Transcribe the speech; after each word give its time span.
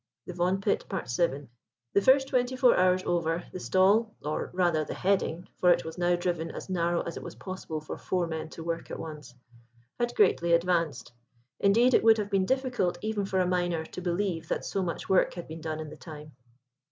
THE 0.25 0.33
VAUGHAN 0.33 0.61
PIT.—VII. 0.61 1.47
The 1.93 2.01
first 2.01 2.27
twenty 2.29 2.55
four 2.55 2.75
hours 2.75 3.03
over, 3.03 3.43
the 3.51 3.59
stall—or 3.59 4.49
rather 4.51 4.83
the 4.83 4.95
heading, 4.95 5.47
for 5.59 5.71
it 5.71 5.85
was 5.85 5.99
now 5.99 6.15
driven 6.15 6.49
as 6.49 6.71
narrow 6.71 7.01
as 7.01 7.17
it 7.17 7.21
was 7.21 7.35
possible 7.35 7.79
for 7.79 7.99
four 7.99 8.25
men 8.25 8.49
to 8.57 8.63
work 8.63 8.89
at 8.89 8.97
once—had 8.97 10.15
greatly 10.15 10.53
advanced; 10.53 11.11
indeed 11.59 11.93
it 11.93 12.03
would 12.03 12.17
have 12.17 12.31
been 12.31 12.47
difficult 12.47 12.97
even 13.03 13.25
for 13.25 13.37
a 13.41 13.45
miner 13.47 13.85
to 13.85 14.01
believe 14.01 14.47
that 14.49 14.65
so 14.65 14.81
much 14.81 15.07
work 15.07 15.35
had 15.35 15.47
been 15.47 15.61
done 15.61 15.79
in 15.79 15.91
the 15.91 15.97
time. 15.97 16.31